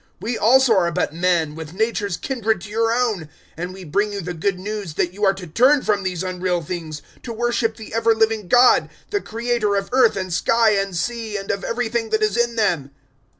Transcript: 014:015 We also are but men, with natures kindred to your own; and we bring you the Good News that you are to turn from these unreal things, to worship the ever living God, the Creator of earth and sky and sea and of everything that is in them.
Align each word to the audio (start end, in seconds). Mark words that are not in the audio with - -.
014:015 0.19 0.21
We 0.21 0.37
also 0.39 0.73
are 0.77 0.91
but 0.91 1.13
men, 1.13 1.53
with 1.53 1.75
natures 1.75 2.17
kindred 2.17 2.59
to 2.61 2.71
your 2.71 2.91
own; 2.91 3.29
and 3.55 3.71
we 3.71 3.83
bring 3.83 4.11
you 4.11 4.19
the 4.19 4.33
Good 4.33 4.57
News 4.57 4.95
that 4.95 5.13
you 5.13 5.23
are 5.25 5.33
to 5.35 5.45
turn 5.45 5.83
from 5.83 6.01
these 6.01 6.23
unreal 6.23 6.63
things, 6.63 7.03
to 7.21 7.31
worship 7.31 7.75
the 7.75 7.93
ever 7.93 8.15
living 8.15 8.47
God, 8.47 8.89
the 9.11 9.21
Creator 9.21 9.75
of 9.75 9.89
earth 9.91 10.15
and 10.15 10.33
sky 10.33 10.71
and 10.71 10.97
sea 10.97 11.37
and 11.37 11.51
of 11.51 11.63
everything 11.63 12.09
that 12.09 12.23
is 12.23 12.35
in 12.35 12.55
them. 12.55 12.89